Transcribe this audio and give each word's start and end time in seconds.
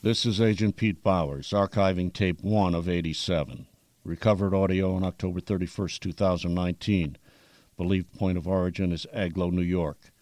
This 0.00 0.24
is 0.24 0.40
Agent 0.40 0.76
Pete 0.76 1.02
Bowers, 1.02 1.50
archiving 1.50 2.12
tape 2.12 2.40
1 2.40 2.72
of 2.72 2.88
87. 2.88 3.66
Recovered 4.04 4.54
audio 4.54 4.94
on 4.94 5.02
October 5.02 5.40
31st, 5.40 5.98
2019. 5.98 7.18
Believed 7.76 8.12
point 8.12 8.38
of 8.38 8.46
origin 8.46 8.92
is 8.92 9.08
Agloe, 9.12 9.50
New 9.50 9.60
York. 9.60 10.12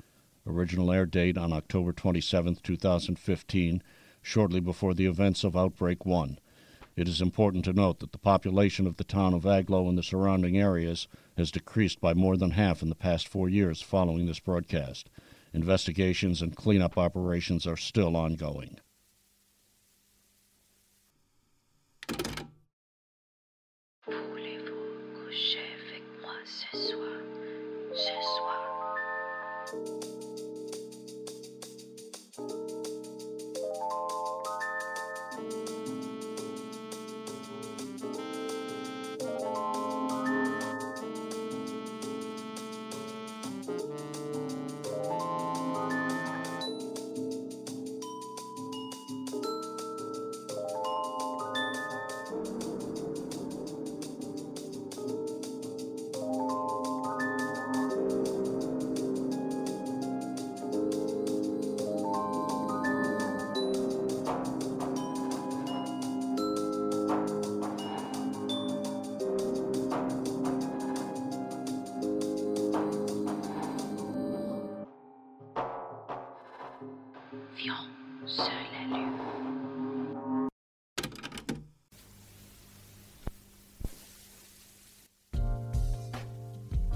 Original 0.46 0.91
air 0.91 1.04
date 1.04 1.36
on 1.36 1.52
October 1.52 1.92
27, 1.92 2.56
2015, 2.62 3.82
shortly 4.23 4.60
before 4.60 4.95
the 4.95 5.04
events 5.04 5.45
of 5.45 5.54
Outbreak 5.54 6.06
1. 6.06 6.38
It 6.96 7.06
is 7.06 7.20
important 7.20 7.66
to 7.66 7.74
note 7.74 7.98
that 7.98 8.12
the 8.12 8.18
population 8.18 8.86
of 8.86 8.96
the 8.96 9.04
town 9.04 9.34
of 9.34 9.43
Agloe 9.43 9.90
and 9.90 9.98
the 9.98 10.02
surrounding 10.02 10.56
areas 10.56 11.06
has 11.37 11.51
decreased 11.51 12.01
by 12.01 12.15
more 12.15 12.38
than 12.38 12.52
half 12.52 12.80
in 12.80 12.88
the 12.88 12.95
past 12.95 13.29
four 13.29 13.46
years 13.46 13.82
following 13.82 14.24
this 14.24 14.40
broadcast. 14.40 15.10
Investigations 15.52 16.40
and 16.40 16.56
cleanup 16.56 16.96
operations 16.96 17.66
are 17.66 17.77
still 17.77 18.16
ongoing. 18.16 18.80
Voulez-vous 24.06 25.24
coucher 25.24 25.59
avec 25.88 26.05
moi 26.23 26.37
ce 26.45 26.78
soir? 26.78 27.19
Ce 27.92 28.12
soir 28.37 28.87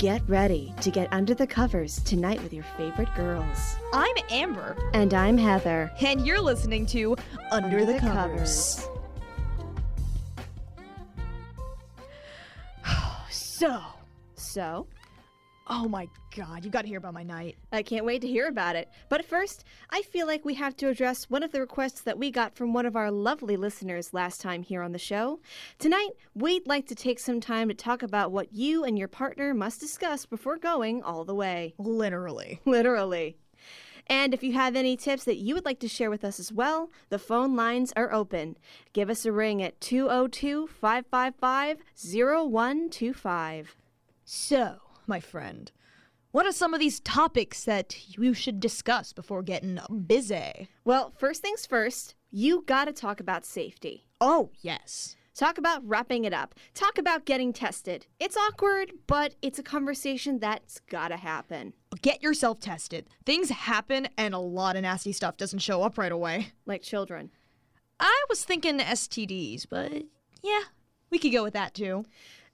Get 0.01 0.23
ready 0.31 0.73
to 0.81 0.91
get 0.91 1.13
under 1.13 1.35
the 1.35 1.47
covers 1.47 2.01
tonight 2.05 2.43
with 2.43 2.55
your 2.55 2.65
favorite 2.79 3.15
girls. 3.15 3.77
I'm 3.93 4.17
Amber, 4.31 4.75
And 4.95 5.13
I'm 5.13 5.37
Heather. 5.37 5.93
and 6.01 6.27
you're 6.27 6.41
listening 6.41 6.87
to 6.87 7.15
Under, 7.51 7.85
the, 7.85 7.99
Covers. 7.99 8.89
so, 13.31 13.83
So, 14.37 14.87
oh 15.71 15.89
my 15.89 16.09
god, 16.37 16.65
you 16.65 16.71
gotta 16.71 16.89
hear 16.89 16.99
about 16.99 17.15
my 17.15 17.23
night. 17.23 17.57
I 17.73 17.83
can't 17.83 18.05
wait 18.05 18.21
to 18.23 18.27
hear 18.27 18.49
about 18.49 18.75
it. 18.75 18.91
But 19.09 19.25
first, 19.25 19.65
I 19.91 20.03
feel 20.03 20.27
like 20.27 20.45
we 20.45 20.55
have 20.55 20.77
to 20.79 20.89
address 20.89 21.31
one 21.31 21.45
of 21.45 21.53
the 21.53 21.61
requests 21.61 22.01
that 22.03 22.19
we 22.19 22.33
got 22.33 22.57
from 22.57 22.73
one 22.73 22.87
of 22.87 22.97
our 22.97 23.11
lovely 23.11 23.57
listeners 23.57 24.13
last 24.13 24.41
time 24.41 24.65
here 24.65 24.83
on 24.83 24.91
the 24.91 24.99
show. 24.99 25.39
Tonight, 25.79 26.11
we'd 26.35 26.67
like 26.67 26.89
to 26.89 26.97
take 26.97 27.21
some 27.21 27.41
time 27.41 27.69
to 27.69 27.75
talk 27.75 28.03
about 28.03 28.33
what 28.33 28.53
you 28.53 28.83
and 28.85 28.99
your 28.99 29.09
partner 29.09 29.55
must 29.55 29.81
discuss 29.81 30.27
before 30.27 30.57
going 30.59 31.05
all 31.05 31.25
the 31.25 31.35
way. 31.35 31.75
Literally. 31.79 32.61
Literally. 32.67 33.37
And 34.09 34.35
if 34.35 34.43
you 34.43 34.55
have 34.55 34.75
any 34.75 34.97
tips 34.97 35.23
that 35.23 35.37
you 35.37 35.55
would 35.55 35.65
like 35.65 35.79
to 35.81 35.89
share 35.89 36.11
with 36.11 36.25
us 36.25 36.41
as 36.41 36.53
well, 36.53 36.91
the 37.11 37.19
phone 37.19 37.55
lines 37.55 37.93
are 37.95 38.13
open. 38.13 38.57
Give 38.93 39.09
us 39.09 39.25
a 39.25 39.31
ring 39.31 39.63
at 39.63 39.81
202 39.81 40.67
555 40.67 41.79
0125. 41.95 43.77
So, 44.25 44.81
my 45.11 45.21
friend, 45.21 45.71
what 46.31 46.47
are 46.47 46.53
some 46.53 46.73
of 46.73 46.81
these 46.81 47.01
topics 47.01 47.65
that 47.65 48.17
you 48.17 48.33
should 48.33 48.61
discuss 48.61 49.13
before 49.13 49.43
getting 49.43 49.81
busy? 50.07 50.69
Well, 50.85 51.13
first 51.19 51.43
things 51.43 51.67
first, 51.67 52.15
you 52.31 52.63
gotta 52.67 52.93
talk 52.93 53.19
about 53.19 53.45
safety. 53.45 54.07
Oh, 54.21 54.51
yes. 54.61 55.17
Talk 55.35 55.59
about 55.59 55.87
wrapping 55.87 56.25
it 56.25 56.33
up. 56.33 56.55
Talk 56.75 56.99
about 56.99 57.25
getting 57.25 57.53
tested. 57.53 58.07
It's 58.21 58.37
awkward, 58.37 58.93
but 59.09 59.35
it's 59.43 59.59
a 59.59 59.65
conversation 59.65 60.39
that's 60.39 60.81
gotta 60.89 61.17
happen. 61.17 61.73
Get 62.03 62.23
yourself 62.23 62.61
tested. 62.61 63.09
Things 63.27 63.51
happen, 63.51 64.09
and 64.17 64.33
a 64.33 64.39
lot 64.39 64.77
of 64.77 64.83
nasty 64.83 65.13
stuff 65.13 65.37
doesn't 65.37 65.59
show 65.59 65.83
up 65.83 65.99
right 65.99 66.13
away. 66.13 66.53
Like 66.67 66.83
children. 66.83 67.31
I 67.99 68.25
was 68.29 68.45
thinking 68.45 68.79
STDs, 68.79 69.67
but 69.69 70.05
yeah, 70.43 70.63
we 71.11 71.19
could 71.19 71.33
go 71.33 71.43
with 71.43 71.55
that 71.55 71.75
too. 71.75 72.05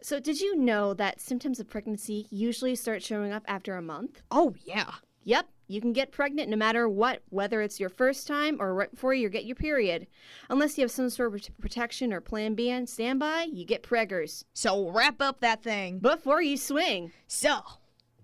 So, 0.07 0.21
did 0.21 0.41
you 0.41 0.55
know 0.55 0.95
that 0.95 1.21
symptoms 1.21 1.59
of 1.59 1.69
pregnancy 1.69 2.29
usually 2.31 2.77
start 2.77 3.03
showing 3.03 3.33
up 3.33 3.43
after 3.49 3.75
a 3.75 3.83
month? 3.83 4.23
Oh, 4.31 4.55
yeah. 4.63 4.93
Yep, 5.25 5.49
you 5.67 5.81
can 5.81 5.93
get 5.93 6.13
pregnant 6.13 6.49
no 6.49 6.57
matter 6.57 6.89
what, 6.89 7.25
whether 7.31 7.61
it's 7.61 7.81
your 7.81 7.89
first 7.89 8.29
time 8.29 8.59
or 8.61 8.73
right 8.73 8.89
before 8.93 9.15
you 9.15 9.29
get 9.29 9.47
your 9.47 9.57
period. 9.57 10.07
Unless 10.49 10.79
you 10.79 10.83
have 10.83 10.93
some 10.93 11.11
sort 11.11 11.35
of 11.35 11.61
protection 11.61 12.13
or 12.13 12.21
plan 12.21 12.55
B 12.55 12.71
on 12.71 12.87
standby, 12.87 13.49
you 13.53 13.67
get 13.67 13.83
preggers. 13.83 14.45
So 14.55 14.89
wrap 14.91 15.21
up 15.21 15.41
that 15.41 15.65
thing. 15.65 15.99
Before 15.99 16.41
you 16.41 16.57
swing. 16.57 17.11
So, 17.27 17.59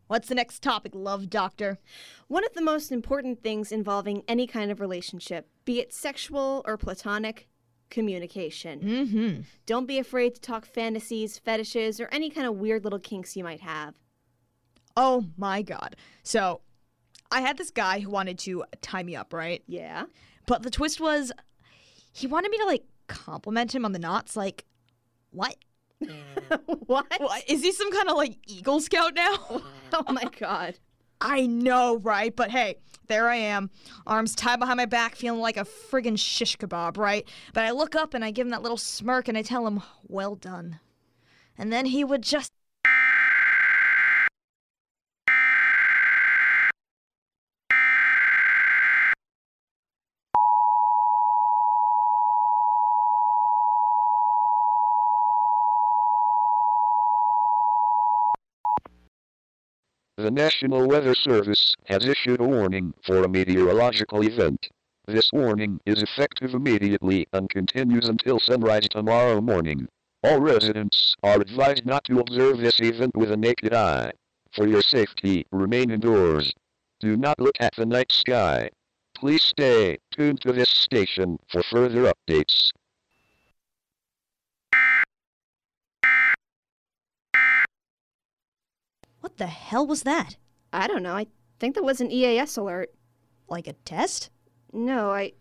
what's 0.06 0.28
the 0.28 0.36
next 0.36 0.62
topic, 0.62 0.92
love 0.94 1.28
doctor? 1.30 1.80
One 2.28 2.44
of 2.44 2.54
the 2.54 2.62
most 2.62 2.92
important 2.92 3.42
things 3.42 3.72
involving 3.72 4.22
any 4.28 4.46
kind 4.46 4.70
of 4.70 4.78
relationship, 4.78 5.48
be 5.64 5.80
it 5.80 5.92
sexual 5.92 6.62
or 6.64 6.76
platonic, 6.76 7.48
communication. 7.92 8.80
Mm-hmm. 8.80 9.40
Don't 9.66 9.86
be 9.86 9.98
afraid 9.98 10.34
to 10.34 10.40
talk 10.40 10.64
fantasies, 10.64 11.38
fetishes, 11.38 12.00
or 12.00 12.08
any 12.10 12.30
kind 12.30 12.46
of 12.46 12.54
weird 12.56 12.82
little 12.84 12.98
kinks 12.98 13.36
you 13.36 13.44
might 13.44 13.60
have. 13.60 13.94
Oh 14.96 15.26
my 15.36 15.62
god. 15.62 15.94
So, 16.22 16.62
I 17.30 17.42
had 17.42 17.56
this 17.58 17.70
guy 17.70 18.00
who 18.00 18.10
wanted 18.10 18.38
to 18.40 18.64
tie 18.80 19.02
me 19.02 19.14
up, 19.14 19.32
right? 19.32 19.62
Yeah. 19.66 20.04
But 20.46 20.62
the 20.62 20.70
twist 20.70 21.00
was 21.00 21.32
he 22.12 22.26
wanted 22.26 22.50
me 22.50 22.58
to 22.58 22.64
like 22.64 22.84
compliment 23.06 23.74
him 23.74 23.84
on 23.84 23.92
the 23.92 23.98
knots 23.98 24.36
like 24.36 24.64
what? 25.30 25.56
what? 26.86 27.06
What? 27.18 27.44
Is 27.48 27.62
he 27.62 27.72
some 27.72 27.92
kind 27.92 28.08
of 28.08 28.16
like 28.16 28.38
Eagle 28.46 28.80
Scout 28.80 29.14
now? 29.14 29.62
Oh 29.94 30.10
my 30.10 30.24
god. 30.40 30.78
I 31.22 31.46
know, 31.46 31.96
right? 31.98 32.34
But 32.34 32.50
hey, 32.50 32.76
there 33.06 33.28
I 33.28 33.36
am, 33.36 33.70
arms 34.06 34.34
tied 34.34 34.58
behind 34.58 34.78
my 34.78 34.86
back, 34.86 35.14
feeling 35.14 35.40
like 35.40 35.56
a 35.56 35.64
friggin' 35.64 36.18
shish 36.18 36.56
kebab, 36.56 36.96
right? 36.96 37.26
But 37.54 37.64
I 37.64 37.70
look 37.70 37.94
up 37.94 38.12
and 38.12 38.24
I 38.24 38.32
give 38.32 38.46
him 38.46 38.50
that 38.50 38.62
little 38.62 38.76
smirk 38.76 39.28
and 39.28 39.38
I 39.38 39.42
tell 39.42 39.66
him, 39.66 39.82
well 40.08 40.34
done. 40.34 40.80
And 41.56 41.72
then 41.72 41.86
he 41.86 42.04
would 42.04 42.22
just. 42.22 42.50
The 60.22 60.30
National 60.30 60.86
Weather 60.86 61.16
Service 61.16 61.74
has 61.86 62.06
issued 62.06 62.40
a 62.40 62.44
warning 62.44 62.94
for 63.02 63.24
a 63.24 63.28
meteorological 63.28 64.22
event. 64.22 64.68
This 65.04 65.32
warning 65.32 65.80
is 65.84 66.00
effective 66.00 66.54
immediately 66.54 67.26
and 67.32 67.50
continues 67.50 68.08
until 68.08 68.38
sunrise 68.38 68.88
tomorrow 68.88 69.40
morning. 69.40 69.88
All 70.22 70.38
residents 70.38 71.16
are 71.24 71.40
advised 71.40 71.84
not 71.84 72.04
to 72.04 72.20
observe 72.20 72.58
this 72.58 72.78
event 72.78 73.16
with 73.16 73.32
a 73.32 73.36
naked 73.36 73.74
eye. 73.74 74.12
For 74.52 74.68
your 74.68 74.80
safety, 74.80 75.44
remain 75.50 75.90
indoors. 75.90 76.54
Do 77.00 77.16
not 77.16 77.40
look 77.40 77.56
at 77.58 77.74
the 77.74 77.84
night 77.84 78.12
sky. 78.12 78.70
Please 79.16 79.42
stay 79.42 79.98
tuned 80.12 80.40
to 80.42 80.52
this 80.52 80.70
station 80.70 81.40
for 81.48 81.64
further 81.64 82.12
updates. 82.12 82.70
What 89.22 89.38
the 89.38 89.46
hell 89.46 89.86
was 89.86 90.02
that? 90.02 90.36
I 90.72 90.86
don't 90.86 91.02
know. 91.02 91.14
I 91.14 91.28
think 91.58 91.74
that 91.74 91.84
was 91.84 92.00
an 92.00 92.10
EAS 92.10 92.56
alert. 92.58 92.90
Like 93.48 93.66
a 93.66 93.72
test? 93.72 94.28
No, 94.72 95.10
I 95.10 95.32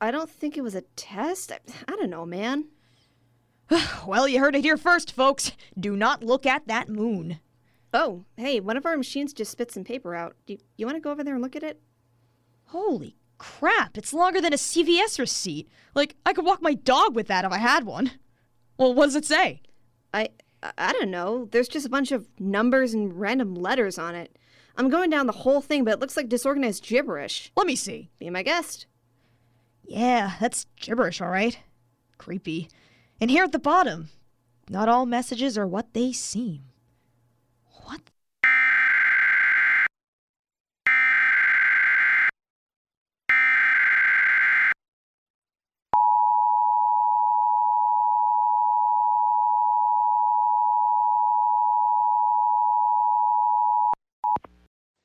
I 0.00 0.10
don't 0.10 0.28
think 0.28 0.56
it 0.56 0.62
was 0.62 0.74
a 0.74 0.82
test. 0.96 1.52
I, 1.52 1.58
I 1.88 1.96
don't 1.96 2.10
know, 2.10 2.26
man. 2.26 2.66
Well, 4.06 4.26
you 4.26 4.40
heard 4.40 4.56
it 4.56 4.64
here 4.64 4.76
first, 4.76 5.12
folks. 5.12 5.52
Do 5.78 5.96
not 5.96 6.24
look 6.24 6.44
at 6.44 6.66
that 6.66 6.88
moon. 6.88 7.38
Oh, 7.94 8.24
hey, 8.36 8.60
one 8.60 8.76
of 8.76 8.84
our 8.84 8.96
machines 8.96 9.32
just 9.32 9.52
spit 9.52 9.70
some 9.70 9.84
paper 9.84 10.14
out. 10.14 10.34
Do 10.46 10.54
you, 10.54 10.58
you 10.76 10.86
want 10.86 10.96
to 10.96 11.00
go 11.00 11.10
over 11.10 11.22
there 11.22 11.34
and 11.34 11.42
look 11.42 11.56
at 11.56 11.62
it? 11.62 11.80
Holy 12.66 13.16
Crap, 13.40 13.96
it's 13.96 14.12
longer 14.12 14.38
than 14.38 14.52
a 14.52 14.56
CVS 14.56 15.18
receipt. 15.18 15.66
Like, 15.94 16.14
I 16.26 16.34
could 16.34 16.44
walk 16.44 16.60
my 16.60 16.74
dog 16.74 17.16
with 17.16 17.26
that 17.28 17.46
if 17.46 17.52
I 17.52 17.56
had 17.56 17.84
one. 17.84 18.10
Well, 18.76 18.92
what 18.92 19.06
does 19.06 19.14
it 19.14 19.24
say? 19.24 19.62
I 20.12 20.28
I 20.62 20.92
don't 20.92 21.10
know. 21.10 21.48
There's 21.50 21.68
just 21.68 21.86
a 21.86 21.90
bunch 21.90 22.12
of 22.12 22.28
numbers 22.38 22.92
and 22.92 23.18
random 23.18 23.54
letters 23.54 23.98
on 23.98 24.14
it. 24.14 24.36
I'm 24.76 24.90
going 24.90 25.10
down 25.10 25.26
the 25.26 25.32
whole 25.32 25.60
thing, 25.60 25.84
but 25.84 25.94
it 25.94 26.00
looks 26.00 26.16
like 26.16 26.28
disorganized 26.28 26.84
gibberish. 26.84 27.50
Let 27.56 27.66
me 27.66 27.76
see. 27.76 28.08
Be 28.18 28.30
my 28.30 28.42
guest. 28.42 28.86
Yeah, 29.86 30.34
that's 30.40 30.66
gibberish, 30.76 31.20
all 31.20 31.28
right. 31.28 31.58
Creepy. 32.18 32.68
And 33.20 33.30
here 33.30 33.44
at 33.44 33.52
the 33.52 33.58
bottom, 33.58 34.08
not 34.68 34.88
all 34.88 35.06
messages 35.06 35.58
are 35.58 35.66
what 35.66 35.92
they 35.94 36.12
seem. 36.12 36.62
What? 37.84 38.00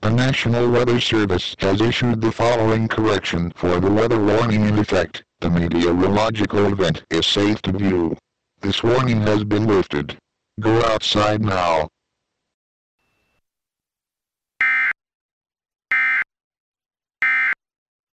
The 0.05 0.11
National 0.11 0.69
Weather 0.69 1.01
Service 1.01 1.55
has 1.57 1.81
issued 1.81 2.21
the 2.21 2.31
following 2.31 2.87
correction 2.87 3.51
for 3.55 3.79
the 3.79 3.89
weather 3.89 4.23
warning 4.23 4.67
in 4.67 4.77
effect. 4.77 5.23
The 5.39 5.49
meteorological 5.49 6.67
event 6.71 7.03
is 7.09 7.25
safe 7.25 7.59
to 7.63 7.71
view. 7.71 8.15
This 8.61 8.83
warning 8.83 9.21
has 9.21 9.43
been 9.43 9.65
lifted. 9.65 10.15
Go 10.59 10.79
outside 10.85 11.41
now. 11.41 11.89